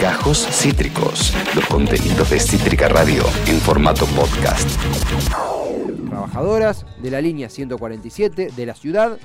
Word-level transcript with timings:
Gajos 0.00 0.46
Cítricos, 0.50 1.32
los 1.54 1.64
contenidos 1.66 2.28
de 2.28 2.38
Cítrica 2.38 2.88
Radio 2.88 3.22
en 3.46 3.58
formato 3.60 4.04
podcast. 4.06 4.68
Trabajadoras 6.08 6.84
de 7.00 7.10
la 7.10 7.20
línea 7.20 7.48
147 7.48 8.50
de 8.54 8.66
la 8.66 8.74
ciudad 8.74 9.18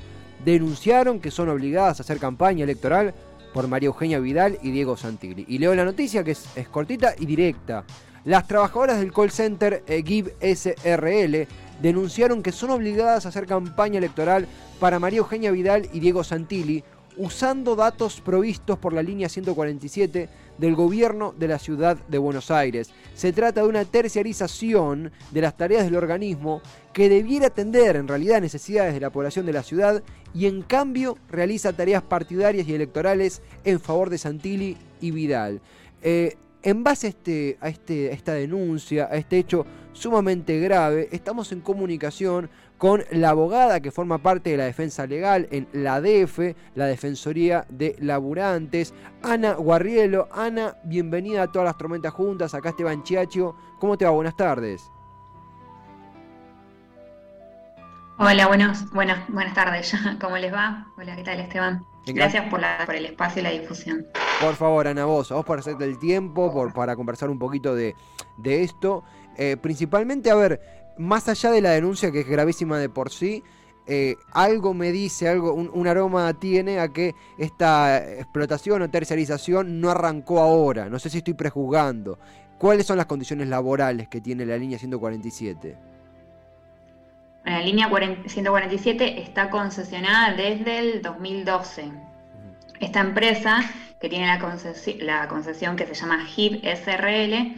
denunciaron 0.45 1.19
que 1.19 1.31
son 1.31 1.49
obligadas 1.49 1.99
a 1.99 2.03
hacer 2.03 2.19
campaña 2.19 2.63
electoral 2.63 3.13
por 3.53 3.67
María 3.67 3.87
Eugenia 3.87 4.19
Vidal 4.19 4.57
y 4.61 4.71
Diego 4.71 4.95
Santilli. 4.95 5.45
Y 5.47 5.57
leo 5.57 5.75
la 5.75 5.83
noticia 5.83 6.23
que 6.23 6.31
es, 6.31 6.47
cortita 6.71 7.13
y 7.17 7.25
directa. 7.25 7.83
Las 8.23 8.47
trabajadoras 8.47 8.99
del 8.99 9.11
call 9.11 9.31
center 9.31 9.83
eh, 9.87 10.03
GIV 10.05 10.33
SRL 10.41 11.47
denunciaron 11.81 12.43
que 12.43 12.53
son 12.53 12.69
obligadas 12.69 13.25
a 13.25 13.29
hacer 13.29 13.45
campaña 13.45 13.97
electoral 13.97 14.47
para 14.79 14.99
María 14.99 15.19
Eugenia 15.19 15.51
Vidal 15.51 15.89
y 15.91 15.99
Diego 15.99 16.23
Santilli 16.23 16.83
usando 17.17 17.75
datos 17.75 18.21
provistos 18.21 18.77
por 18.77 18.93
la 18.93 19.03
línea 19.03 19.29
147 19.29 20.29
del 20.57 20.75
gobierno 20.75 21.33
de 21.37 21.47
la 21.47 21.59
ciudad 21.59 21.97
de 22.07 22.17
Buenos 22.17 22.51
Aires. 22.51 22.91
Se 23.15 23.33
trata 23.33 23.61
de 23.61 23.67
una 23.67 23.85
terciarización 23.85 25.11
de 25.31 25.41
las 25.41 25.57
tareas 25.57 25.85
del 25.85 25.95
organismo 25.95 26.61
que 26.93 27.09
debiera 27.09 27.47
atender 27.47 27.95
en 27.95 28.07
realidad 28.07 28.41
necesidades 28.41 28.93
de 28.93 28.99
la 28.99 29.11
población 29.11 29.45
de 29.45 29.53
la 29.53 29.63
ciudad 29.63 30.03
y 30.33 30.45
en 30.45 30.61
cambio 30.61 31.17
realiza 31.29 31.73
tareas 31.73 32.03
partidarias 32.03 32.67
y 32.67 32.73
electorales 32.73 33.41
en 33.63 33.79
favor 33.79 34.09
de 34.09 34.17
Santilli 34.17 34.77
y 35.01 35.11
Vidal. 35.11 35.61
Eh, 36.01 36.37
en 36.63 36.83
base 36.83 37.07
este, 37.07 37.57
este, 37.61 38.09
a 38.09 38.13
esta 38.13 38.33
denuncia, 38.33 39.07
a 39.09 39.15
este 39.15 39.37
hecho 39.37 39.65
sumamente 39.97 40.59
grave, 40.59 41.09
estamos 41.11 41.51
en 41.51 41.61
comunicación 41.61 42.49
con 42.77 43.03
la 43.09 43.29
abogada 43.29 43.79
que 43.79 43.91
forma 43.91 44.19
parte 44.19 44.51
de 44.51 44.57
la 44.57 44.65
defensa 44.65 45.07
legal 45.07 45.47
en 45.51 45.67
la 45.73 45.99
DF, 45.99 46.55
la 46.75 46.85
Defensoría 46.85 47.65
de 47.69 47.95
Laburantes, 47.99 48.93
Ana 49.23 49.53
Guarrielo. 49.53 50.27
Ana, 50.31 50.75
bienvenida 50.83 51.43
a 51.43 51.51
todas 51.51 51.65
las 51.65 51.77
tormentas 51.77 52.13
juntas, 52.13 52.53
acá 52.53 52.69
Esteban 52.69 53.03
Chiacho. 53.03 53.55
¿Cómo 53.79 53.97
te 53.97 54.05
va? 54.05 54.11
Buenas 54.11 54.35
tardes. 54.35 54.91
Hola, 58.19 58.47
buenos, 58.47 58.89
buenas, 58.91 59.27
buenas 59.29 59.53
tardes. 59.53 59.95
¿Cómo 60.21 60.37
les 60.37 60.53
va? 60.53 60.87
Hola, 60.97 61.15
¿qué 61.15 61.23
tal 61.23 61.39
Esteban? 61.39 61.85
Gracias 62.13 62.49
por, 62.49 62.59
la, 62.59 62.83
por 62.85 62.95
el 62.95 63.05
espacio 63.05 63.41
y 63.41 63.43
la 63.43 63.51
difusión. 63.51 64.05
Por 64.39 64.55
favor, 64.55 64.87
Ana, 64.87 65.05
vos, 65.05 65.29
vos 65.29 65.45
por 65.45 65.59
hacerte 65.59 65.83
el 65.83 65.99
tiempo, 65.99 66.53
por, 66.53 66.73
para 66.73 66.95
conversar 66.95 67.29
un 67.29 67.37
poquito 67.37 67.75
de, 67.75 67.95
de 68.37 68.63
esto. 68.63 69.03
Eh, 69.37 69.57
principalmente, 69.61 70.31
a 70.31 70.35
ver, 70.35 70.59
más 70.97 71.27
allá 71.29 71.51
de 71.51 71.61
la 71.61 71.71
denuncia 71.71 72.11
que 72.11 72.21
es 72.21 72.27
gravísima 72.27 72.79
de 72.79 72.89
por 72.89 73.11
sí, 73.11 73.43
eh, 73.89 74.17
algo 74.33 74.73
me 74.73 74.91
dice, 74.91 75.29
algo, 75.29 75.53
un, 75.53 75.87
aroma 75.87 76.33
tiene 76.33 76.79
a 76.79 76.89
que 76.89 77.13
esta 77.37 77.97
explotación 77.97 78.81
o 78.81 78.89
terciarización 78.89 79.79
no 79.79 79.89
arrancó 79.89 80.39
ahora. 80.39 80.89
No 80.89 80.99
sé 80.99 81.09
si 81.09 81.19
estoy 81.19 81.35
prejuzgando. 81.35 82.19
¿Cuáles 82.57 82.85
son 82.85 82.97
las 82.97 83.05
condiciones 83.05 83.47
laborales 83.47 84.09
que 84.09 84.19
tiene 84.19 84.45
la 84.45 84.57
línea 84.57 84.77
147? 84.77 85.77
La 87.45 87.61
línea 87.61 87.87
147 87.87 89.21
está 89.21 89.49
concesionada 89.49 90.35
desde 90.35 90.79
el 90.79 91.01
2012. 91.01 91.89
Esta 92.81 92.99
empresa, 92.99 93.61
que 94.01 94.09
tiene 94.09 94.27
la, 94.27 94.37
concesión, 95.29 95.77
que 95.77 95.85
se 95.85 95.93
llama 95.93 96.27
HIP 96.27 96.61
SRL, 96.65 97.55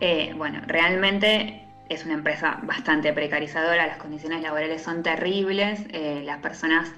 eh, 0.00 0.32
bueno, 0.36 0.60
realmente 0.66 1.66
es 1.88 2.04
una 2.04 2.14
empresa 2.14 2.60
bastante 2.62 3.12
precarizadora, 3.12 3.86
las 3.86 3.98
condiciones 3.98 4.42
laborales 4.42 4.82
son 4.82 5.02
terribles, 5.02 5.80
eh, 5.90 6.22
las 6.24 6.38
personas, 6.38 6.92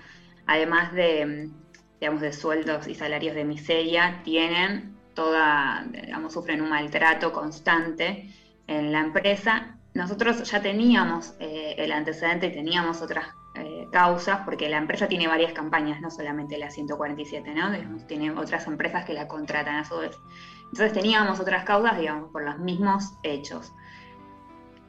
además 0.47 0.92
de, 0.92 1.50
digamos, 2.00 2.20
de 2.20 2.33
sueldos 2.33 2.86
y 2.86 2.94
salarios 2.94 3.34
de 3.34 3.44
miseria, 3.44 4.20
tienen 4.24 4.97
toda, 5.14 5.84
digamos, 5.91 6.34
sufren 6.34 6.61
un 6.61 6.69
maltrato 6.69 7.33
constante 7.33 8.30
en 8.69 8.92
la 8.92 9.00
empresa. 9.00 9.77
Nosotros 9.94 10.48
ya 10.48 10.61
teníamos 10.61 11.34
eh, 11.41 11.74
el 11.78 11.91
antecedente 11.91 12.46
y 12.48 12.52
teníamos 12.52 13.01
otras 13.02 13.27
eh, 13.55 13.86
causas, 13.90 14.40
porque 14.45 14.68
la 14.68 14.77
empresa 14.77 15.08
tiene 15.08 15.27
varias 15.27 15.52
campañas, 15.52 16.01
no 16.01 16.11
solamente 16.11 16.58
la 16.58 16.70
147, 16.70 17.55
¿no? 17.55 17.73
tiene 18.06 18.30
otras 18.30 18.67
empresas 18.67 19.05
que 19.05 19.14
la 19.14 19.27
contratan 19.27 19.77
a 19.77 19.85
su 19.85 19.96
vez. 19.96 20.17
Entonces 20.73 20.93
teníamos 20.93 21.41
otras 21.41 21.65
causas, 21.65 21.99
digamos, 21.99 22.31
por 22.31 22.43
los 22.43 22.59
mismos 22.59 23.15
hechos 23.23 23.73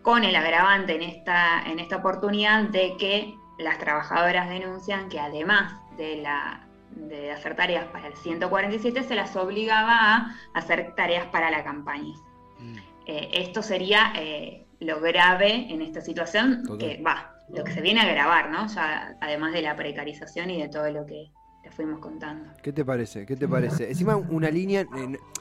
con 0.07 0.23
el 0.23 0.37
agravante 0.37 0.95
en 0.95 1.01
esta, 1.01 1.63
en 1.63 1.79
esta 1.79 1.97
oportunidad 1.97 2.63
de 2.69 2.95
que 2.95 3.37
las 3.57 3.77
trabajadoras 3.77 4.47
denuncian 4.47 5.09
que 5.09 5.19
además 5.19 5.73
de, 5.97 6.21
la, 6.21 6.65
de 6.91 7.33
hacer 7.33 7.57
tareas 7.57 7.87
para 7.87 8.07
el 8.07 8.15
147 8.15 9.03
se 9.03 9.15
las 9.15 9.35
obligaba 9.35 9.97
a 9.97 10.35
hacer 10.53 10.95
tareas 10.95 11.25
para 11.25 11.51
la 11.51 11.61
campaña. 11.61 12.15
Mm. 12.57 12.77
Eh, 13.05 13.29
esto 13.33 13.61
sería 13.61 14.13
eh, 14.15 14.65
lo 14.79 15.01
grave 15.01 15.67
en 15.69 15.81
esta 15.81 15.99
situación, 15.99 16.63
que 16.79 17.01
va, 17.05 17.33
lo 17.49 17.65
que 17.65 17.73
se 17.73 17.81
viene 17.81 17.99
a 17.99 18.03
agravar, 18.03 18.49
¿no? 18.49 18.65
Ya, 18.67 19.17
además 19.19 19.51
de 19.51 19.61
la 19.61 19.75
precarización 19.75 20.49
y 20.51 20.61
de 20.61 20.69
todo 20.69 20.89
lo 20.89 21.05
que 21.05 21.31
fuimos 21.71 21.99
contando. 21.99 22.49
¿Qué 22.61 22.71
te 22.71 22.83
parece? 22.85 23.25
¿Qué 23.25 23.35
te 23.35 23.47
parece? 23.47 23.89
Encima 23.89 24.15
una 24.15 24.49
línea, 24.49 24.85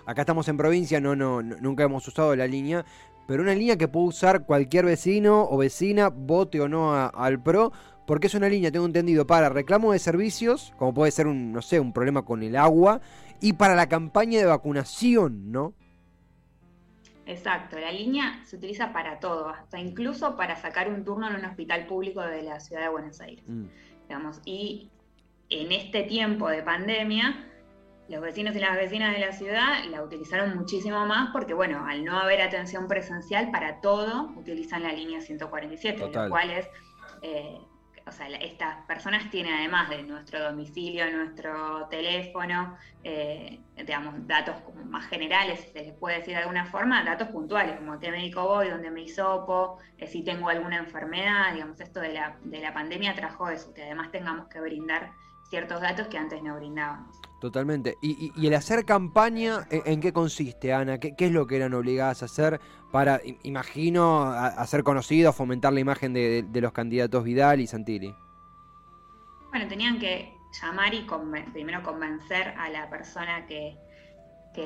acá 0.06 0.22
estamos 0.22 0.48
en 0.48 0.56
provincia, 0.56 1.00
no, 1.00 1.16
no, 1.16 1.42
nunca 1.42 1.84
hemos 1.84 2.06
usado 2.06 2.34
la 2.36 2.46
línea, 2.46 2.84
pero 3.26 3.42
una 3.42 3.54
línea 3.54 3.76
que 3.76 3.88
puede 3.88 4.06
usar 4.06 4.44
cualquier 4.44 4.84
vecino 4.84 5.48
o 5.48 5.56
vecina, 5.56 6.08
vote 6.08 6.60
o 6.60 6.68
no 6.68 6.94
al 6.94 7.42
PRO, 7.42 7.72
porque 8.06 8.28
es 8.28 8.34
una 8.34 8.48
línea, 8.48 8.70
tengo 8.70 8.86
entendido, 8.86 9.26
para 9.26 9.48
reclamo 9.48 9.92
de 9.92 9.98
servicios, 9.98 10.72
como 10.78 10.94
puede 10.94 11.10
ser 11.10 11.26
un, 11.26 11.52
no 11.52 11.60
sé, 11.60 11.80
un 11.80 11.92
problema 11.92 12.24
con 12.24 12.42
el 12.42 12.56
agua, 12.56 13.00
y 13.40 13.54
para 13.54 13.74
la 13.74 13.88
campaña 13.88 14.38
de 14.38 14.46
vacunación, 14.46 15.50
¿no? 15.50 15.74
Exacto, 17.26 17.76
la 17.80 17.90
línea 17.90 18.40
se 18.44 18.56
utiliza 18.56 18.92
para 18.92 19.18
todo, 19.18 19.48
hasta 19.48 19.80
incluso 19.80 20.36
para 20.36 20.54
sacar 20.54 20.88
un 20.88 21.04
turno 21.04 21.28
en 21.28 21.34
un 21.34 21.44
hospital 21.44 21.86
público 21.86 22.22
de 22.22 22.42
la 22.42 22.60
ciudad 22.60 22.82
de 22.82 22.88
Buenos 22.88 23.20
Aires. 23.20 23.44
Mm. 23.48 23.64
Digamos, 24.06 24.40
y 24.44 24.88
en 25.50 25.72
este 25.72 26.02
tiempo 26.02 26.48
de 26.48 26.62
pandemia, 26.62 27.46
los 28.08 28.20
vecinos 28.20 28.54
y 28.54 28.60
las 28.60 28.76
vecinas 28.76 29.12
de 29.14 29.20
la 29.20 29.32
ciudad 29.32 29.84
la 29.90 30.02
utilizaron 30.02 30.56
muchísimo 30.56 31.06
más 31.06 31.30
porque, 31.32 31.54
bueno, 31.54 31.84
al 31.86 32.04
no 32.04 32.18
haber 32.18 32.40
atención 32.40 32.86
presencial 32.86 33.50
para 33.50 33.80
todo, 33.80 34.32
utilizan 34.36 34.82
la 34.82 34.92
línea 34.92 35.20
147, 35.20 36.10
lo 36.12 36.28
cual 36.28 36.50
es, 36.50 36.68
eh, 37.22 37.58
o 38.06 38.12
sea, 38.12 38.28
estas 38.28 38.86
personas 38.86 39.28
tienen 39.30 39.54
además 39.54 39.90
de 39.90 40.04
nuestro 40.04 40.40
domicilio, 40.40 41.10
nuestro 41.10 41.88
teléfono, 41.88 42.76
eh, 43.02 43.58
digamos, 43.76 44.14
datos 44.28 44.54
más 44.84 45.06
generales, 45.06 45.60
si 45.60 45.70
se 45.70 45.82
les 45.82 45.94
puede 45.94 46.18
decir 46.18 46.34
de 46.34 46.42
alguna 46.42 46.66
forma, 46.66 47.02
datos 47.02 47.28
puntuales, 47.28 47.76
como 47.76 47.98
qué 47.98 48.12
médico 48.12 48.44
voy, 48.44 48.68
dónde 48.68 48.92
me 48.92 49.02
hisopo, 49.02 49.78
eh, 49.98 50.06
si 50.06 50.22
tengo 50.22 50.48
alguna 50.48 50.76
enfermedad, 50.76 51.52
digamos, 51.54 51.80
esto 51.80 51.98
de 51.98 52.12
la, 52.12 52.36
de 52.44 52.60
la 52.60 52.72
pandemia 52.72 53.16
trajo 53.16 53.48
eso, 53.48 53.74
que 53.74 53.82
además 53.82 54.12
tengamos 54.12 54.46
que 54.46 54.60
brindar 54.60 55.10
ciertos 55.48 55.80
datos 55.80 56.08
que 56.08 56.18
antes 56.18 56.42
no 56.42 56.56
brindábamos. 56.56 57.20
Totalmente. 57.40 57.98
¿Y, 58.00 58.46
el 58.46 58.54
hacer 58.54 58.84
campaña, 58.84 59.66
¿en, 59.70 60.00
qué 60.00 60.12
consiste, 60.12 60.72
Ana? 60.72 60.98
¿Qué, 60.98 61.14
es 61.16 61.30
lo 61.30 61.46
que 61.46 61.56
eran 61.56 61.74
obligadas 61.74 62.22
a 62.22 62.24
hacer 62.24 62.60
para, 62.90 63.20
imagino, 63.42 64.22
hacer 64.22 64.82
conocido, 64.82 65.32
fomentar 65.32 65.72
la 65.72 65.80
imagen 65.80 66.14
de, 66.14 66.44
los 66.54 66.72
candidatos 66.72 67.24
Vidal 67.24 67.60
y 67.60 67.66
Santilli? 67.66 68.14
Bueno, 69.50 69.68
tenían 69.68 69.98
que 69.98 70.34
llamar 70.62 70.94
y 70.94 71.06
primero 71.52 71.82
convencer 71.82 72.54
a 72.58 72.70
la 72.70 72.88
persona 72.88 73.46
que, 73.46 73.76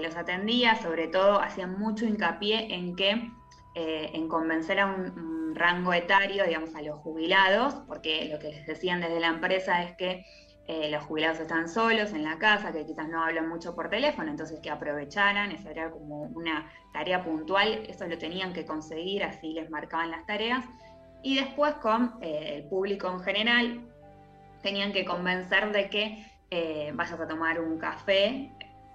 los 0.01 0.15
atendía, 0.15 0.77
sobre 0.77 1.09
todo 1.09 1.41
hacían 1.41 1.77
mucho 1.77 2.07
hincapié 2.07 2.73
en 2.77 2.95
que 2.95 3.33
eh, 3.75 4.11
en 4.15 4.29
convencer 4.29 4.79
a 4.79 4.87
un, 4.87 5.41
rango 5.53 5.93
etario, 5.93 6.45
digamos, 6.45 6.75
a 6.77 6.83
los 6.83 7.01
jubilados, 7.01 7.75
porque 7.89 8.29
lo 8.33 8.39
que 8.39 8.51
les 8.51 8.67
decían 8.67 9.01
desde 9.01 9.19
la 9.19 9.27
empresa 9.27 9.83
es 9.83 9.97
que 9.97 10.25
eh, 10.73 10.89
los 10.89 11.03
jubilados 11.03 11.41
están 11.41 11.69
solos 11.69 12.13
en 12.13 12.23
la 12.23 12.39
casa, 12.39 12.71
que 12.71 12.87
quizás 12.87 13.09
no 13.09 13.25
hablan 13.25 13.49
mucho 13.49 13.75
por 13.75 13.91
teléfono, 13.91 14.31
entonces 14.31 14.61
que 14.61 14.71
aprovecharan, 14.71 15.51
esa 15.51 15.69
era 15.69 15.91
como 15.91 16.22
una 16.22 16.71
tarea 16.93 17.25
puntual, 17.25 17.83
eso 17.89 18.07
lo 18.07 18.17
tenían 18.17 18.53
que 18.53 18.65
conseguir, 18.65 19.25
así 19.25 19.53
les 19.53 19.69
marcaban 19.69 20.13
las 20.13 20.25
tareas. 20.27 20.65
Y 21.25 21.34
después 21.34 21.75
con 21.83 22.15
eh, 22.22 22.55
el 22.55 22.69
público 22.69 23.11
en 23.11 23.19
general, 23.19 23.81
tenían 24.63 24.93
que 24.93 25.05
convencer 25.05 25.72
de 25.72 25.91
que 25.91 26.25
eh, 26.51 26.93
vayas 26.95 27.19
a 27.19 27.27
tomar 27.27 27.61
un 27.61 27.77
café 27.77 28.53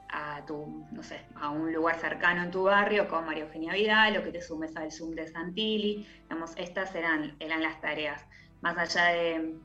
a 0.07 0.45
tu, 0.45 0.85
no 0.93 1.03
sé, 1.03 1.25
a 1.35 1.49
un 1.49 1.73
lugar 1.73 1.99
cercano 1.99 2.41
en 2.43 2.51
tu 2.51 2.63
barrio 2.63 3.09
con 3.09 3.25
María 3.25 3.43
Eugenia 3.43 3.73
Vidal 3.73 4.15
o 4.15 4.23
que 4.23 4.31
te 4.31 4.41
sumes 4.41 4.77
al 4.77 4.93
Zoom 4.93 5.11
de 5.11 5.27
Santilli. 5.27 6.07
Digamos, 6.21 6.55
estas 6.55 6.95
eran, 6.95 7.35
eran 7.41 7.61
las 7.61 7.81
tareas. 7.81 8.25
Más 8.61 8.77
allá 8.77 9.07
de 9.07 9.55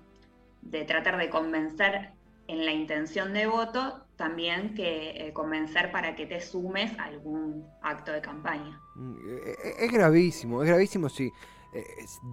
de 0.63 0.85
tratar 0.85 1.19
de 1.19 1.31
convencer 1.31 2.11
en 2.47 2.65
la 2.65 2.73
intención 2.73 3.33
de 3.33 3.47
voto, 3.47 4.05
también 4.17 4.75
que 4.75 5.29
eh, 5.29 5.33
convencer 5.33 5.93
para 5.93 6.15
que 6.17 6.27
te 6.27 6.41
sumes 6.41 6.99
a 6.99 7.05
algún 7.05 7.65
acto 7.81 8.13
de 8.13 8.21
campaña. 8.21 8.81
Mm, 8.97 9.15
eh, 9.15 9.57
eh, 9.65 9.75
es, 9.79 9.93
gravísimo, 9.93 10.63
es 10.63 10.69
gravísimo, 10.69 11.09
sí. 11.09 11.31
Eh, 11.73 11.85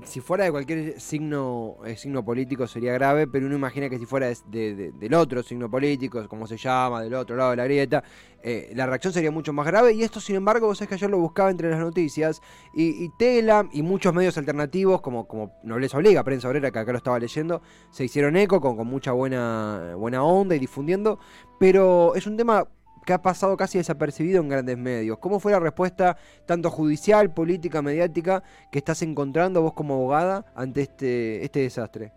si 0.03 0.19
fuera 0.19 0.45
de 0.45 0.51
cualquier 0.51 0.99
signo, 0.99 1.77
eh, 1.85 1.95
signo 1.95 2.25
político 2.25 2.65
sería 2.65 2.91
grave, 2.93 3.27
pero 3.27 3.45
uno 3.45 3.55
imagina 3.55 3.87
que 3.87 3.99
si 3.99 4.07
fuera 4.07 4.31
del 4.47 5.13
otro 5.13 5.43
signo 5.43 5.69
político, 5.69 6.27
como 6.27 6.47
se 6.47 6.57
llama, 6.57 7.03
del 7.03 7.13
otro 7.13 7.35
lado 7.35 7.51
de 7.51 7.57
la 7.57 7.65
grieta, 7.65 8.03
eh, 8.41 8.71
la 8.73 8.87
reacción 8.87 9.13
sería 9.13 9.29
mucho 9.29 9.53
más 9.53 9.67
grave. 9.67 9.93
Y 9.93 10.01
esto, 10.01 10.19
sin 10.19 10.37
embargo, 10.37 10.65
vos 10.65 10.79
sabés 10.79 10.89
que 10.89 10.95
ayer 10.95 11.09
lo 11.11 11.19
buscaba 11.19 11.51
entre 11.51 11.69
las 11.69 11.79
noticias, 11.79 12.41
y, 12.73 13.09
Tela 13.19 13.67
y 13.71 13.83
muchos 13.83 14.11
medios 14.11 14.39
alternativos, 14.39 15.01
como, 15.01 15.27
como 15.27 15.53
Nobleza 15.63 15.97
Obliga, 15.97 16.23
Prensa 16.23 16.47
Obrera, 16.47 16.71
que 16.71 16.79
acá 16.79 16.91
lo 16.91 16.97
estaba 16.97 17.19
leyendo, 17.19 17.61
se 17.91 18.05
hicieron 18.05 18.37
eco 18.37 18.59
con, 18.59 18.75
con 18.75 18.87
mucha 18.87 19.11
buena, 19.11 19.93
buena 19.95 20.23
onda 20.23 20.55
y 20.55 20.59
difundiendo, 20.59 21.19
pero 21.59 22.15
es 22.15 22.25
un 22.25 22.37
tema 22.37 22.67
que 23.07 23.13
ha 23.13 23.21
pasado 23.21 23.55
casi 23.55 23.77
desapercibido 23.77 24.41
en 24.41 24.49
grandes 24.49 24.77
medios. 24.77 25.17
¿Cómo 25.19 25.39
fue 25.39 25.53
la 25.53 25.61
respuesta 25.61 26.17
tanto 26.45 26.69
judicial, 26.69 27.33
política, 27.33 27.81
mediática 27.81 28.43
que 28.69 28.79
estás 28.79 29.01
encontrando 29.01 29.61
vos 29.61 29.73
como 29.73 29.93
abogada 29.93 30.45
ante 30.53 30.81
este, 30.81 31.43
este 31.43 31.61
desastre? 31.61 32.11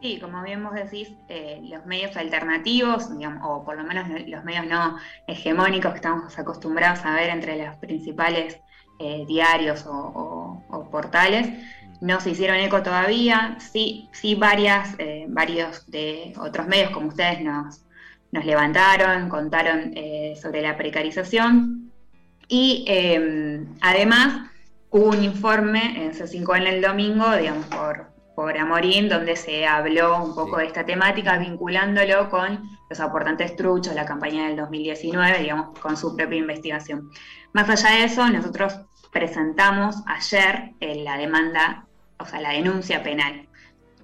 Sí, 0.00 0.20
como 0.20 0.44
bien 0.44 0.62
vos 0.62 0.74
decís, 0.74 1.12
eh, 1.28 1.60
los 1.64 1.84
medios 1.86 2.16
alternativos, 2.16 3.08
o 3.42 3.64
por 3.64 3.76
lo 3.76 3.82
menos 3.82 4.08
los 4.28 4.44
medios 4.44 4.66
no 4.66 4.96
hegemónicos 5.26 5.90
que 5.90 5.96
estamos 5.96 6.38
acostumbrados 6.38 7.04
a 7.04 7.16
ver 7.16 7.30
entre 7.30 7.58
los 7.66 7.74
principales 7.78 8.60
eh, 9.00 9.24
diarios 9.26 9.84
o, 9.88 10.62
portales, 10.92 11.48
no 12.00 12.20
se 12.20 12.30
hicieron 12.30 12.58
eco 12.58 12.80
todavía. 12.84 13.56
Sí, 13.58 14.08
sí 14.12 14.36
varias, 14.36 14.94
eh, 14.98 15.26
varios 15.28 15.90
de 15.90 16.32
otros 16.38 16.68
medios 16.68 16.92
como 16.92 17.08
ustedes 17.08 17.40
nos, 17.40 17.82
nos 18.30 18.44
levantaron, 18.44 19.28
contaron 19.28 19.92
eh, 19.94 20.38
sobre 20.40 20.62
la 20.62 20.76
precarización. 20.76 21.92
Y 22.48 22.84
em, 22.86 23.66
además 23.80 24.50
hubo 24.90 25.10
un 25.10 25.22
informe 25.22 26.02
en 26.02 26.12
C5 26.12 26.56
en 26.56 26.66
el 26.66 26.82
domingo, 26.82 27.30
digamos, 27.36 27.66
por, 27.66 28.10
por 28.34 28.56
Amorín, 28.56 29.08
donde 29.08 29.36
se 29.36 29.66
habló 29.66 30.22
un 30.24 30.34
poco 30.34 30.58
de 30.58 30.66
esta 30.66 30.84
temática, 30.84 31.36
vinculándolo 31.38 32.30
con 32.30 32.62
los 32.88 33.00
aportantes 33.00 33.54
truchos, 33.56 33.94
la 33.94 34.06
campaña 34.06 34.46
del 34.46 34.56
2019, 34.56 35.40
digamos, 35.40 35.78
con 35.78 35.96
su 35.96 36.16
propia 36.16 36.38
investigación. 36.38 37.10
Más 37.52 37.68
allá 37.68 37.96
de 37.98 38.04
eso, 38.04 38.28
nosotros 38.28 38.80
presentamos 39.12 39.96
ayer 40.06 40.72
eh, 40.80 41.02
la 41.02 41.16
demanda, 41.16 41.86
o 42.18 42.24
sea, 42.24 42.40
la 42.40 42.50
denuncia 42.50 43.02
penal 43.02 43.47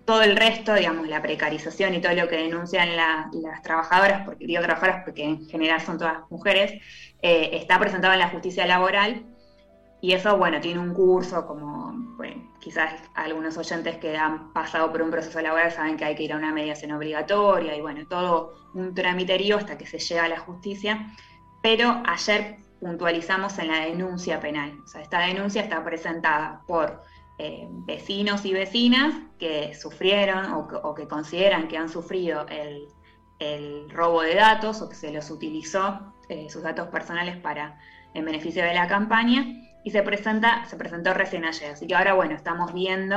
todo 0.05 0.23
el 0.23 0.37
resto, 0.37 0.75
digamos, 0.75 1.09
la 1.09 1.23
precarización 1.23 1.95
y 1.95 2.01
todo 2.01 2.12
lo 2.12 2.29
que 2.29 2.37
denuncian 2.37 2.97
las 2.97 3.62
trabajadoras, 3.62 4.25
porque 4.25 4.47
digo 4.47 4.62
trabajadoras 4.62 5.05
porque 5.05 5.25
en 5.25 5.49
general 5.49 5.81
son 5.81 5.99
todas 5.99 6.19
mujeres, 6.31 6.73
eh, 7.23 7.51
está 7.53 7.79
presentado 7.79 8.12
en 8.12 8.21
la 8.21 8.29
justicia 8.29 8.67
laboral. 8.67 9.25
Y 10.01 10.12
eso, 10.12 10.37
bueno, 10.37 10.61
tiene 10.61 10.81
un 10.81 10.93
curso, 10.93 11.47
como 11.47 11.95
quizás 12.61 12.95
algunos 13.15 13.56
oyentes 13.56 13.97
que 13.97 14.17
han 14.17 14.53
pasado 14.53 14.91
por 14.91 15.03
un 15.03 15.11
proceso 15.11 15.41
laboral 15.41 15.71
saben 15.73 15.97
que 15.97 16.05
hay 16.05 16.15
que 16.15 16.23
ir 16.25 16.33
a 16.33 16.37
una 16.37 16.53
mediación 16.53 16.93
obligatoria 16.93 17.77
y 17.77 17.81
bueno, 17.81 18.06
todo 18.09 18.55
un 18.75 18.95
tramiterío 18.95 19.56
hasta 19.56 19.77
que 19.77 19.87
se 19.87 19.99
llega 19.99 20.25
a 20.25 20.29
la 20.29 20.41
justicia, 20.41 21.11
pero 21.62 22.03
ayer 22.06 22.56
puntualizamos 22.81 23.59
en 23.59 23.69
la 23.69 23.81
denuncia 23.81 24.41
penal, 24.41 24.79
o 24.83 24.87
sea, 24.87 25.03
esta 25.03 25.21
denuncia 25.21 25.62
está 25.62 25.85
presentada 25.85 26.62
por 26.67 27.03
eh, 27.38 27.66
vecinos 27.69 28.44
y 28.44 28.52
vecinas 28.52 29.12
que 29.40 29.75
sufrieron 29.75 30.52
o 30.52 30.94
que, 30.94 31.08
consideran 31.08 31.66
que 31.66 31.76
han 31.76 31.88
sufrido 31.88 32.46
el, 32.48 32.86
robo 33.90 34.22
de 34.22 34.36
datos 34.36 34.81
o 34.81 34.88
que 34.88 34.94
se 34.94 35.12
los 35.12 35.31
utilizó 35.31 36.14
eh, 36.28 36.48
sus 36.48 36.62
datos 36.62 36.88
personales 36.88 37.36
para 37.36 37.78
en 38.14 38.25
beneficio 38.25 38.64
de 38.64 38.72
la 38.72 38.86
campaña 38.86 39.44
y 39.84 39.90
se 39.90 40.02
presenta 40.02 40.64
se 40.64 40.76
presentó 40.76 41.12
recién 41.12 41.44
ayer 41.44 41.72
así 41.72 41.86
que 41.86 41.94
ahora 41.94 42.14
bueno 42.14 42.34
estamos 42.34 42.72
viendo 42.72 43.16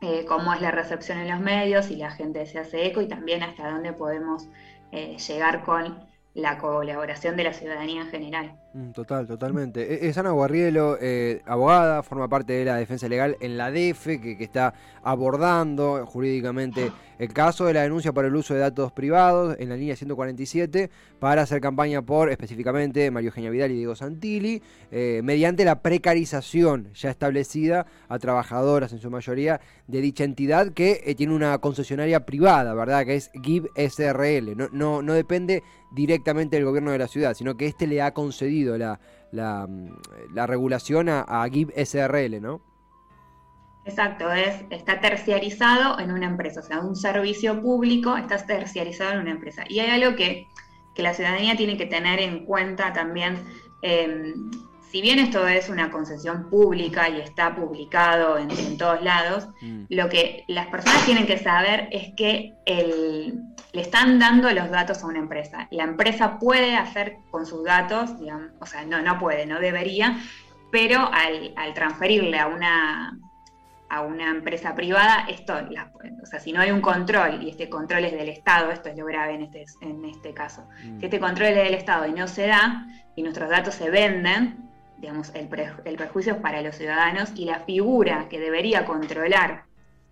eh, 0.00 0.24
cómo 0.26 0.52
es 0.54 0.60
la 0.60 0.72
recepción 0.72 1.18
en 1.18 1.28
los 1.28 1.38
medios 1.38 1.90
y 1.90 1.96
la 1.96 2.10
gente 2.10 2.46
se 2.46 2.58
hace 2.58 2.86
eco 2.86 3.00
y 3.00 3.06
también 3.06 3.44
hasta 3.44 3.70
dónde 3.70 3.92
podemos 3.92 4.48
llegar 4.90 5.62
con 5.64 6.08
la 6.34 6.58
colaboración 6.58 7.36
de 7.36 7.44
la 7.44 7.52
ciudadanía 7.52 8.02
en 8.02 8.08
general. 8.08 8.58
Mm, 8.78 8.92
total, 8.92 9.26
totalmente. 9.26 10.06
E, 10.06 10.08
es 10.08 10.18
Ana 10.18 10.30
Guarrielo, 10.30 10.98
eh, 11.00 11.42
abogada, 11.46 12.04
forma 12.04 12.28
parte 12.28 12.52
de 12.52 12.64
la 12.64 12.76
defensa 12.76 13.08
legal 13.08 13.36
en 13.40 13.56
la 13.58 13.72
DEF, 13.72 14.06
que, 14.06 14.36
está 14.38 14.72
abordando 15.02 16.06
jurídicamente 16.06 16.92
el 17.18 17.32
caso 17.32 17.64
de 17.64 17.74
la 17.74 17.82
denuncia 17.82 18.12
por 18.12 18.24
el 18.24 18.36
uso 18.36 18.54
de 18.54 18.60
datos 18.60 18.92
privados 18.92 19.56
en 19.58 19.70
la 19.70 19.76
línea 19.76 19.96
147 19.96 20.90
para 21.18 21.42
hacer 21.42 21.60
campaña 21.60 22.02
por 22.02 22.30
específicamente 22.30 23.10
Mario 23.10 23.30
Eugenia 23.30 23.50
Vidal 23.50 23.72
y 23.72 23.76
Diego 23.78 23.96
Santilli, 23.96 24.62
eh, 24.92 25.22
mediante 25.24 25.64
la 25.64 25.82
precarización 25.82 26.92
ya 26.94 27.10
establecida 27.10 27.86
a 28.08 28.18
trabajadoras 28.20 28.92
en 28.92 29.00
su 29.00 29.10
mayoría 29.10 29.60
de 29.88 30.00
dicha 30.00 30.22
entidad 30.22 30.72
que 30.72 31.02
eh, 31.04 31.16
tiene 31.16 31.34
una 31.34 31.58
concesionaria 31.58 32.24
privada, 32.24 32.74
¿verdad? 32.74 33.04
Que 33.04 33.16
es 33.16 33.30
GIB 33.42 33.70
SRL. 33.74 34.56
No, 34.56 34.68
no, 34.70 35.02
no 35.02 35.14
depende 35.14 35.64
directamente 35.90 36.56
del 36.56 36.66
gobierno 36.66 36.92
de 36.92 36.98
la 36.98 37.08
ciudad, 37.08 37.34
sino 37.34 37.56
que 37.56 37.66
este 37.66 37.86
le 37.86 38.02
ha 38.02 38.12
concedido 38.12 38.67
la, 38.76 39.00
la, 39.32 39.66
mm, 39.66 40.46
regulación 40.46 41.08
a, 41.08 41.20
a 41.22 41.48
GIB 41.48 41.72
SRL, 41.76 42.40
¿no? 42.40 42.60
Exacto, 43.88 44.30
es, 44.30 44.64
está 44.68 45.00
terciarizado 45.00 45.98
en 45.98 46.12
una 46.12 46.26
empresa, 46.26 46.60
o 46.60 46.62
sea, 46.62 46.80
un 46.80 46.94
servicio 46.94 47.62
público 47.62 48.18
está 48.18 48.36
terciarizado 48.36 49.12
en 49.14 49.20
una 49.20 49.30
empresa. 49.30 49.64
Y 49.66 49.80
hay 49.80 50.02
algo 50.02 50.14
que, 50.14 50.46
la 50.96 51.14
ciudadanía 51.14 51.56
tiene 51.56 51.76
que 51.76 51.86
tener 51.86 52.18
en 52.18 52.44
cuenta 52.44 52.92
también, 52.92 53.36
em, 53.82 54.50
si 54.90 55.02
bien 55.02 55.18
esto 55.18 55.46
es 55.46 55.68
una 55.68 55.90
concesión 55.90 56.48
pública 56.48 57.08
y 57.08 57.20
está 57.20 57.54
publicado 57.54 58.38
en, 58.38 58.78
todos 58.78 59.02
lados, 59.02 59.48
mm. 59.60 59.84
lo 59.90 60.08
que 60.08 60.44
las 60.48 60.66
personas 60.68 61.04
tienen 61.04 61.26
que 61.26 61.38
saber 61.38 61.88
es 61.90 62.14
que 62.16 62.54
le 63.72 63.80
están 63.82 64.18
dando 64.18 64.50
los 64.52 64.70
datos 64.70 65.02
a 65.02 65.06
una 65.06 65.18
empresa. 65.18 65.68
La 65.70 65.84
empresa 65.84 66.38
puede 66.38 66.76
hacer 66.76 67.18
con 67.30 67.44
sus 67.44 67.64
datos, 67.64 68.18
digamos, 68.18 68.50
o 68.60 68.66
sea, 68.66 68.84
no, 68.84 69.02
no 69.02 69.18
puede, 69.18 69.46
no 69.46 69.60
debería, 69.60 70.18
pero 70.72 71.10
al, 71.12 71.52
al 71.56 71.74
transferirle 71.74 72.38
a 72.38 72.46
una 72.46 73.18
a 73.90 74.02
una 74.02 74.28
empresa 74.28 74.74
privada, 74.74 75.24
esto, 75.28 75.54
o 76.22 76.26
sea, 76.26 76.40
si 76.40 76.52
no 76.52 76.60
hay 76.60 76.70
un 76.70 76.82
control, 76.82 77.42
y 77.42 77.48
este 77.48 77.70
control 77.70 78.04
es 78.04 78.12
del 78.12 78.28
Estado, 78.28 78.70
esto 78.70 78.90
es 78.90 78.98
lo 78.98 79.06
grave 79.06 79.34
en 79.34 79.42
este, 79.44 79.64
en 79.80 80.04
este 80.04 80.34
caso, 80.34 80.68
mm. 80.84 80.98
si 80.98 81.06
este 81.06 81.18
control 81.18 81.48
es 81.48 81.56
del 81.56 81.72
Estado 81.72 82.06
y 82.06 82.12
no 82.12 82.28
se 82.28 82.48
da, 82.48 82.86
y 83.16 83.22
nuestros 83.22 83.48
datos 83.48 83.74
se 83.74 83.88
venden, 83.88 84.67
digamos, 84.98 85.32
el, 85.34 85.48
el 85.84 85.96
perjuicio 85.96 86.34
es 86.34 86.40
para 86.40 86.62
los 86.62 86.76
ciudadanos, 86.76 87.32
y 87.34 87.44
la 87.44 87.60
figura 87.60 88.28
que 88.28 88.38
debería 88.38 88.84
controlar 88.84 89.64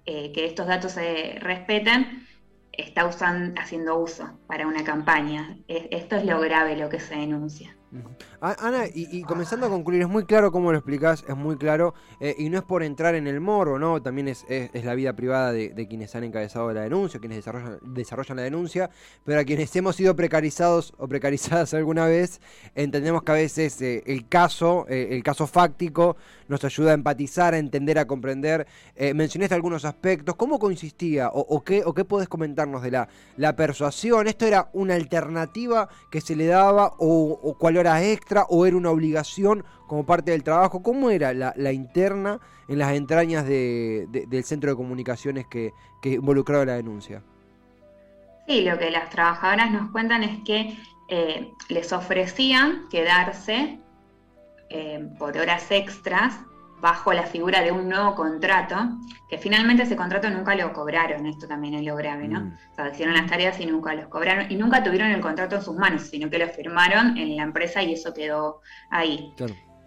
eh, 0.04 0.32
que 0.32 0.46
estos 0.46 0.66
datos 0.66 0.92
se 0.92 1.36
respeten, 1.40 2.26
está 2.72 3.06
usando, 3.06 3.60
haciendo 3.60 3.98
uso 3.98 4.38
para 4.46 4.66
una 4.66 4.84
campaña. 4.84 5.56
esto 5.66 6.16
es 6.16 6.24
lo 6.24 6.40
grave, 6.40 6.76
lo 6.76 6.88
que 6.88 7.00
se 7.00 7.16
denuncia. 7.16 7.76
Ana, 8.40 8.84
y, 8.92 9.22
comenzando 9.22 9.66
a 9.66 9.68
concluir, 9.68 10.02
es 10.02 10.08
muy 10.08 10.24
claro 10.24 10.50
cómo 10.52 10.72
lo 10.72 10.78
explicás, 10.78 11.24
es 11.26 11.36
muy 11.36 11.56
claro, 11.56 11.94
eh, 12.20 12.34
y 12.36 12.50
no 12.50 12.58
es 12.58 12.64
por 12.64 12.82
entrar 12.82 13.14
en 13.14 13.26
el 13.26 13.40
morbo, 13.40 13.78
¿no? 13.78 14.02
También 14.02 14.28
es, 14.28 14.44
la 14.72 14.94
vida 14.94 15.14
privada 15.14 15.52
de, 15.52 15.86
quienes 15.88 16.14
han 16.14 16.24
encabezado 16.24 16.72
la 16.72 16.82
denuncia, 16.82 17.20
quienes 17.20 17.38
desarrollan, 17.38 17.78
desarrollan 17.82 18.36
la 18.36 18.42
denuncia, 18.42 18.90
pero 19.24 19.40
a 19.40 19.44
quienes 19.44 19.74
hemos 19.76 19.96
sido 19.96 20.14
precarizados 20.16 20.94
o 20.98 21.08
precarizadas 21.08 21.74
alguna 21.74 22.06
vez, 22.06 22.40
entendemos 22.74 23.22
que 23.22 23.32
a 23.32 23.36
veces 23.36 23.80
eh, 23.80 24.02
el 24.06 24.28
caso, 24.28 24.86
eh, 24.88 25.08
el 25.12 25.22
caso 25.22 25.46
fáctico, 25.46 26.16
nos 26.48 26.64
ayuda 26.64 26.90
a 26.90 26.94
empatizar, 26.94 27.54
a 27.54 27.58
entender, 27.58 27.98
a 27.98 28.06
comprender. 28.06 28.68
mencionaste 29.14 29.54
algunos 29.54 29.84
aspectos, 29.84 30.36
¿cómo 30.36 30.60
consistía 30.60 31.28
o, 31.32 31.64
qué, 31.64 31.82
o 31.84 31.92
qué 31.92 32.04
podés 32.04 32.28
comentarnos 32.28 32.82
de 32.82 32.92
la, 32.92 33.08
la 33.36 33.56
persuasión? 33.56 34.28
¿Esto 34.28 34.46
era 34.46 34.68
una 34.72 34.94
alternativa 34.94 35.88
que 36.08 36.20
se 36.20 36.36
le 36.36 36.46
daba 36.46 36.92
o 36.98 37.56
cuál 37.58 37.75
era 37.80 38.02
extra 38.02 38.44
o 38.48 38.66
era 38.66 38.76
una 38.76 38.90
obligación 38.90 39.64
como 39.86 40.04
parte 40.04 40.30
del 40.32 40.42
trabajo? 40.42 40.82
¿Cómo 40.82 41.10
era 41.10 41.32
la, 41.32 41.72
interna 41.72 42.40
en 42.68 42.78
las 42.78 42.92
entrañas 42.92 43.46
del 43.46 44.44
centro 44.44 44.70
de 44.70 44.76
comunicaciones 44.76 45.46
que, 45.46 45.72
que 46.02 46.14
involucraba 46.14 46.64
la 46.64 46.74
denuncia? 46.74 47.22
Sí, 48.46 48.62
lo 48.62 48.78
que 48.78 48.90
las 48.90 49.10
trabajadoras 49.10 49.70
nos 49.72 49.90
cuentan 49.90 50.22
es 50.22 50.42
que 50.44 50.76
eh, 51.08 51.52
les 51.68 51.92
ofrecían 51.92 52.88
quedarse 52.90 53.78
eh, 54.70 55.08
por 55.18 55.36
horas 55.36 55.70
extras 55.70 56.34
bajo 56.80 57.12
la 57.12 57.24
figura 57.24 57.62
de 57.62 57.72
un 57.72 57.88
nuevo 57.88 58.14
contrato, 58.14 58.76
que 59.28 59.38
finalmente 59.38 59.84
ese 59.84 59.96
contrato 59.96 60.28
nunca 60.30 60.54
lo 60.54 60.72
cobraron, 60.72 61.26
esto 61.26 61.46
también 61.48 61.74
es 61.74 61.84
lo 61.84 61.96
grave, 61.96 62.28
¿no? 62.28 62.40
Mm. 62.40 62.52
O 62.72 62.74
sea, 62.74 62.88
hicieron 62.90 63.14
las 63.14 63.26
tareas 63.26 63.58
y 63.60 63.66
nunca 63.66 63.94
los 63.94 64.08
cobraron, 64.08 64.50
y 64.50 64.56
nunca 64.56 64.82
tuvieron 64.82 65.08
el 65.10 65.20
contrato 65.20 65.56
en 65.56 65.62
sus 65.62 65.76
manos, 65.76 66.02
sino 66.02 66.28
que 66.28 66.38
lo 66.38 66.48
firmaron 66.48 67.16
en 67.16 67.36
la 67.36 67.42
empresa 67.42 67.82
y 67.82 67.94
eso 67.94 68.12
quedó 68.12 68.60
ahí. 68.90 69.34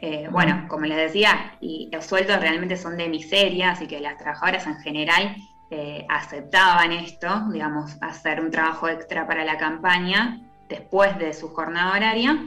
Eh, 0.01 0.29
bueno, 0.31 0.65
como 0.69 0.85
les 0.85 0.97
decía, 0.97 1.57
los 1.91 2.05
sueldos 2.05 2.39
realmente 2.39 2.77
son 2.77 2.97
de 2.97 3.09
miseria, 3.09 3.71
así 3.71 3.85
que 3.85 3.99
las 3.99 4.17
trabajadoras 4.17 4.65
en 4.65 4.77
general 4.79 5.35
eh, 5.71 6.05
aceptaban 6.09 6.91
esto, 6.93 7.27
digamos, 7.51 7.97
hacer 8.01 8.41
un 8.41 8.49
trabajo 8.49 8.87
extra 8.87 9.27
para 9.27 9.43
la 9.43 9.57
campaña 9.57 10.41
después 10.69 11.17
de 11.19 11.33
su 11.33 11.49
jornada 11.49 11.93
horaria, 11.93 12.39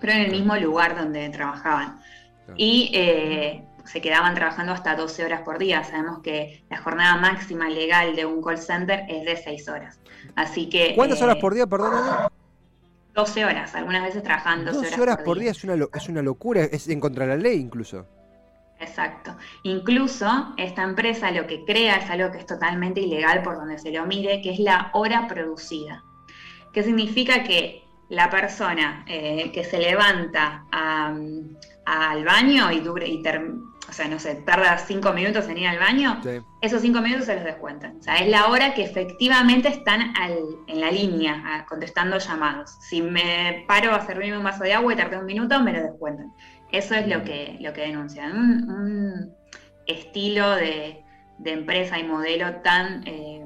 pero 0.00 0.12
en 0.12 0.22
el 0.22 0.32
mismo 0.32 0.56
lugar 0.56 0.96
donde 0.96 1.28
trabajaban. 1.30 2.00
Y 2.56 2.90
eh, 2.94 3.64
se 3.84 4.00
quedaban 4.00 4.34
trabajando 4.34 4.72
hasta 4.72 4.94
12 4.94 5.24
horas 5.24 5.40
por 5.42 5.58
día. 5.58 5.84
Sabemos 5.84 6.20
que 6.20 6.64
la 6.70 6.78
jornada 6.78 7.16
máxima 7.16 7.68
legal 7.68 8.14
de 8.16 8.26
un 8.26 8.42
call 8.42 8.58
center 8.58 9.04
es 9.08 9.24
de 9.24 9.36
6 9.36 9.68
horas. 9.68 10.00
Así 10.34 10.68
que... 10.68 10.94
¿Cuántas 10.94 11.22
horas 11.22 11.36
por 11.36 11.54
día, 11.54 11.66
perdón? 11.66 11.92
12 13.14 13.44
horas, 13.44 13.74
algunas 13.74 14.02
veces 14.04 14.22
trabajando 14.22 14.72
12 14.72 15.00
horas, 15.00 15.18
por 15.18 15.38
día, 15.38 15.50
es, 15.50 15.62
una, 15.64 15.74
es 15.92 16.08
una 16.08 16.22
locura, 16.22 16.64
es 16.64 16.88
en 16.88 16.98
contra 16.98 17.26
de 17.26 17.36
la 17.36 17.42
ley 17.42 17.60
incluso. 17.60 18.06
Exacto. 18.80 19.36
Incluso 19.62 20.54
esta 20.56 20.82
empresa 20.82 21.30
lo 21.30 21.46
que 21.46 21.64
crea 21.64 21.96
es 21.96 22.10
algo 22.10 22.32
que 22.32 22.38
es 22.38 22.46
totalmente 22.46 23.00
ilegal 23.00 23.42
por 23.42 23.56
donde 23.56 23.78
se 23.78 23.92
lo 23.92 24.06
mire, 24.06 24.40
que 24.40 24.52
es 24.52 24.58
la 24.58 24.90
hora 24.94 25.28
producida. 25.28 26.02
¿Qué 26.72 26.82
significa 26.82 27.44
que 27.44 27.84
la 28.08 28.28
persona 28.28 29.04
eh, 29.06 29.52
que 29.52 29.62
se 29.62 29.78
levanta 29.78 30.64
al 31.84 32.24
baño 32.24 32.70
y, 32.70 32.80
dure, 32.80 33.08
y 33.08 33.22
o 33.88 33.92
sea, 33.92 34.08
no 34.08 34.18
sé, 34.18 34.36
tarda 34.36 34.78
cinco 34.78 35.12
minutos 35.12 35.48
en 35.48 35.58
ir 35.58 35.66
al 35.66 35.78
baño, 35.78 36.20
esos 36.60 36.80
cinco 36.82 37.00
minutos 37.00 37.26
se 37.26 37.34
los 37.34 37.44
descuentan. 37.44 37.96
O 37.98 38.02
sea, 38.02 38.16
es 38.16 38.28
la 38.28 38.46
hora 38.46 38.74
que 38.74 38.84
efectivamente 38.84 39.68
están 39.68 40.14
en 40.66 40.80
la 40.80 40.90
línea 40.90 41.66
contestando 41.68 42.18
llamados. 42.18 42.76
Si 42.80 43.02
me 43.02 43.64
paro 43.66 43.92
a 43.92 44.06
servirme 44.06 44.38
un 44.38 44.44
vaso 44.44 44.62
de 44.62 44.72
agua 44.72 44.92
y 44.92 44.96
tardé 44.96 45.18
un 45.18 45.26
minuto, 45.26 45.60
me 45.60 45.72
lo 45.72 45.82
descuentan. 45.82 46.32
Eso 46.70 46.94
es 46.94 47.06
lo 47.06 47.22
que, 47.22 47.58
lo 47.60 47.72
que 47.72 47.82
denuncian. 47.82 48.32
Un, 48.68 49.42
estilo 49.86 50.54
de, 50.54 51.04
empresa 51.44 51.98
y 51.98 52.04
modelo 52.04 52.56
tan, 52.62 53.06
eh, 53.06 53.44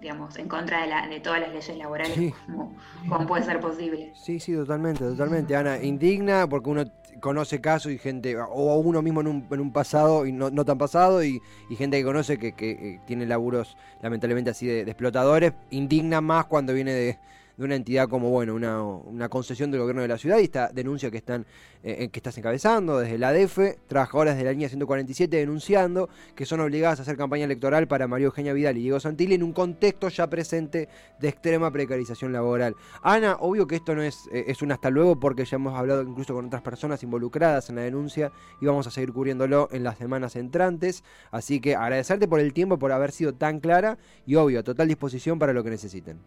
digamos, 0.00 0.36
en 0.38 0.48
contra 0.48 0.82
de, 0.82 0.86
la, 0.88 1.08
de, 1.08 1.20
todas 1.20 1.40
las 1.40 1.52
leyes 1.52 1.76
laborales 1.76 2.32
como, 2.46 3.26
puede 3.26 3.44
ser 3.44 3.60
posible. 3.60 4.12
Sí, 4.14 4.40
sí, 4.40 4.54
totalmente, 4.54 5.04
totalmente. 5.04 5.54
Ana, 5.54 5.78
indigna 5.82 6.48
porque 6.48 6.70
uno 6.70 6.84
conoce 7.20 7.60
casos 7.60 7.92
y 7.92 7.98
gente, 7.98 8.36
o 8.38 8.76
uno 8.78 9.02
mismo 9.02 9.20
en 9.20 9.26
un, 9.26 9.46
en 9.50 9.60
un 9.60 9.72
pasado 9.72 10.26
y 10.26 10.32
no, 10.32 10.64
tan 10.64 10.78
pasado, 10.78 11.22
y, 11.22 11.40
gente 11.76 11.98
que 11.98 12.04
conoce 12.04 12.38
que, 12.38 12.54
eh, 12.58 13.00
tiene 13.06 13.26
laburos 13.26 13.76
lamentablemente 14.00 14.50
así 14.50 14.66
de, 14.66 14.80
explotadores, 14.82 15.52
indigna 15.70 16.20
más 16.20 16.46
cuando 16.46 16.72
viene 16.72 16.92
de, 16.92 17.18
una 17.58 17.74
entidad 17.74 18.08
como, 18.08 18.30
bueno, 18.30 18.54
una, 18.54 19.28
concesión 19.28 19.70
del 19.70 19.80
gobierno 19.80 20.02
de 20.02 20.08
la 20.08 20.18
ciudad 20.18 20.38
y 20.38 20.44
esta 20.44 20.68
denuncia 20.68 21.10
que 21.10 21.18
están 21.18 21.46
eh, 21.82 22.08
que 22.08 22.18
estás 22.18 22.36
encabezando 22.36 22.98
desde 22.98 23.16
la 23.16 23.32
DEF, 23.32 23.58
trabajadoras 23.86 24.36
de 24.36 24.44
la 24.44 24.52
línea 24.52 24.68
147 24.68 25.34
denunciando 25.34 26.10
que 26.34 26.44
son 26.44 26.60
obligadas 26.60 26.98
a 26.98 27.02
hacer 27.02 27.16
campaña 27.16 27.44
electoral 27.44 27.88
para 27.88 28.06
María 28.06 28.26
Eugenia 28.26 28.52
Vidal 28.52 28.76
y 28.76 28.82
Diego 28.82 29.00
Santilli 29.00 29.34
en 29.34 29.42
un 29.42 29.52
contexto 29.52 30.08
ya 30.08 30.28
presente 30.28 30.88
de 31.18 31.28
extrema 31.28 31.70
precarización 31.70 32.32
laboral. 32.32 32.76
Ana, 33.02 33.36
obvio 33.40 33.66
que 33.66 33.76
esto 33.76 33.94
no 33.94 34.02
es, 34.02 34.28
eh, 34.32 34.44
es 34.48 34.60
un 34.62 34.72
hasta 34.72 34.90
luego 34.90 35.18
porque 35.18 35.44
ya 35.44 35.56
hemos 35.56 35.74
hablado 35.74 36.02
incluso 36.02 36.34
con 36.34 36.46
otras 36.46 36.62
personas 36.62 37.02
involucradas 37.02 37.70
en 37.70 37.76
la 37.76 37.82
denuncia 37.82 38.32
y 38.60 38.66
vamos 38.66 38.86
a 38.86 38.90
seguir 38.90 39.12
cubriéndolo 39.12 39.68
en 39.72 39.84
las 39.84 39.98
semanas 39.98 40.36
entrantes. 40.36 41.02
Así 41.30 41.60
que 41.60 41.76
agradecerte 41.76 42.28
por 42.28 42.40
el 42.40 42.52
tiempo, 42.52 42.78
por 42.78 42.92
haber 42.92 43.12
sido 43.12 43.34
tan 43.34 43.60
clara 43.60 43.98
y 44.26 44.34
obvio, 44.34 44.60
a 44.60 44.62
total 44.62 44.88
disposición 44.88 45.38
para 45.38 45.52
lo 45.52 45.64
que 45.64 45.70
necesiten. 45.70 46.18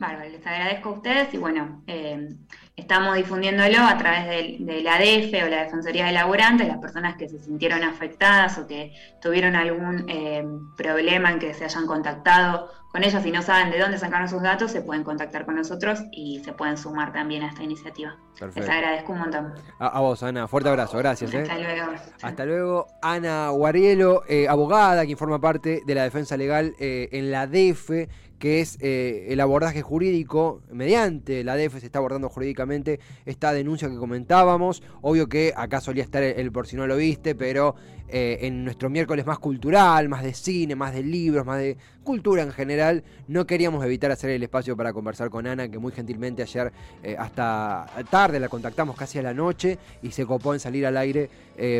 Bueno, 0.00 0.18
les 0.24 0.46
agradezco 0.46 0.88
a 0.88 0.92
ustedes 0.92 1.34
y 1.34 1.36
bueno, 1.36 1.82
eh, 1.86 2.30
estamos 2.74 3.14
difundiéndolo 3.16 3.80
a 3.80 3.98
través 3.98 4.58
de, 4.58 4.80
la 4.80 4.96
DF 4.96 5.44
o 5.44 5.50
la 5.50 5.64
Defensoría 5.64 6.06
de 6.06 6.12
Laborantes, 6.12 6.68
las 6.68 6.78
personas 6.78 7.16
que 7.16 7.28
se 7.28 7.38
sintieron 7.38 7.82
afectadas 7.82 8.56
o 8.56 8.66
que 8.66 8.94
tuvieron 9.20 9.56
algún 9.56 10.06
eh, 10.08 10.42
problema 10.74 11.30
en 11.30 11.38
que 11.38 11.52
se 11.52 11.64
hayan 11.64 11.86
contactado 11.86 12.70
con 12.90 13.04
ellas 13.04 13.24
y 13.26 13.30
no 13.30 13.42
saben 13.42 13.70
de 13.70 13.78
dónde 13.78 13.98
sacaron 13.98 14.26
sus 14.26 14.40
datos, 14.40 14.72
se 14.72 14.80
pueden 14.80 15.04
contactar 15.04 15.44
con 15.44 15.56
nosotros 15.56 16.00
y 16.12 16.42
se 16.42 16.54
pueden 16.54 16.78
sumar 16.78 17.12
también 17.12 17.42
a 17.42 17.48
esta 17.48 17.62
iniciativa. 17.62 18.16
Les 18.56 18.68
agradezco 18.68 19.12
un 19.12 19.18
montón. 19.18 19.52
A, 19.78 20.00
vos, 20.00 20.22
Ana, 20.22 20.48
fuerte 20.48 20.70
abrazo, 20.70 20.96
gracias. 20.96 21.32
Hasta 21.34 21.58
¿eh? 21.58 21.62
luego. 21.62 21.92
Hasta 22.22 22.44
luego, 22.46 22.86
Ana 23.02 23.50
Guarielo, 23.50 24.22
abogada, 24.48 25.04
quien 25.04 25.18
forma 25.18 25.40
parte 25.42 25.82
de 25.84 25.94
la 25.94 26.04
defensa 26.04 26.38
legal 26.38 26.74
en 26.78 27.30
la 27.30 27.46
DF 27.46 28.08
que 28.40 28.60
es 28.60 28.78
eh, 28.80 29.26
el 29.28 29.38
abordaje 29.38 29.82
jurídico, 29.82 30.62
mediante 30.72 31.44
la 31.44 31.56
DF 31.56 31.78
se 31.78 31.86
está 31.86 31.98
abordando 31.98 32.30
jurídicamente 32.30 32.98
esta 33.26 33.52
denuncia 33.52 33.88
que 33.88 33.96
comentábamos. 33.96 34.82
Obvio 35.02 35.28
que 35.28 35.52
acá 35.54 35.80
solía 35.82 36.02
estar 36.02 36.22
el, 36.22 36.50
por 36.50 36.66
si 36.66 36.74
no 36.74 36.86
lo 36.86 36.96
viste, 36.96 37.34
pero 37.34 37.76
eh, 38.08 38.38
en 38.40 38.64
nuestro 38.64 38.88
miércoles 38.88 39.26
más 39.26 39.38
cultural, 39.38 40.08
más 40.08 40.24
de 40.24 40.32
cine, 40.32 40.74
más 40.74 40.94
de 40.94 41.02
libros, 41.02 41.44
más 41.44 41.58
de 41.58 41.76
cultura 42.02 42.42
en 42.42 42.50
general, 42.50 43.04
no 43.28 43.46
queríamos 43.46 43.84
evitar 43.84 44.10
hacer 44.10 44.30
el 44.30 44.42
espacio 44.42 44.74
para 44.74 44.94
conversar 44.94 45.28
con 45.28 45.46
Ana, 45.46 45.68
que 45.68 45.78
muy 45.78 45.92
gentilmente 45.92 46.42
ayer 46.42 46.72
eh, 47.02 47.16
hasta 47.18 47.86
tarde 48.08 48.40
la 48.40 48.48
contactamos 48.48 48.96
casi 48.96 49.18
a 49.18 49.22
la 49.22 49.34
noche 49.34 49.78
y 50.02 50.12
se 50.12 50.24
copó 50.24 50.54
en 50.54 50.60
salir 50.60 50.86
al 50.86 50.96
aire 50.96 51.28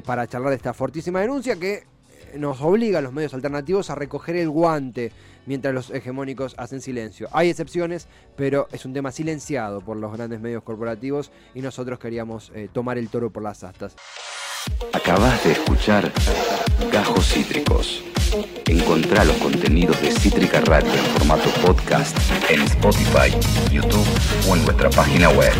para 0.04 0.26
charlar 0.26 0.50
de 0.50 0.56
esta 0.56 0.74
fortísima 0.74 1.22
denuncia 1.22 1.56
que 1.56 1.84
nos 2.38 2.60
obliga 2.60 2.98
a 2.98 3.02
los 3.02 3.12
medios 3.12 3.34
alternativos 3.34 3.90
a 3.90 3.94
recoger 3.94 4.36
el 4.36 4.50
guante 4.50 5.12
mientras 5.46 5.74
los 5.74 5.90
hegemónicos 5.90 6.54
hacen 6.58 6.80
silencio. 6.80 7.28
Hay 7.32 7.50
excepciones, 7.50 8.08
pero 8.36 8.68
es 8.72 8.84
un 8.84 8.92
tema 8.92 9.12
silenciado 9.12 9.80
por 9.80 9.96
los 9.96 10.12
grandes 10.12 10.40
medios 10.40 10.62
corporativos 10.62 11.30
y 11.54 11.62
nosotros 11.62 11.98
queríamos 11.98 12.52
eh, 12.54 12.68
tomar 12.72 12.98
el 12.98 13.08
toro 13.08 13.30
por 13.30 13.42
las 13.42 13.64
astas. 13.64 13.96
Acabas 14.92 15.42
de 15.44 15.52
escuchar 15.52 16.12
Gajos 16.92 17.32
Cítricos. 17.32 18.04
Encontrá 18.66 19.24
los 19.24 19.36
contenidos 19.38 20.00
de 20.00 20.12
Cítrica 20.12 20.60
Radio 20.60 20.92
en 20.92 21.04
formato 21.16 21.50
podcast 21.64 22.16
en 22.48 22.62
Spotify, 22.62 23.30
YouTube 23.72 24.06
o 24.48 24.56
en 24.56 24.64
nuestra 24.64 24.90
página 24.90 25.30
web. 25.30 25.52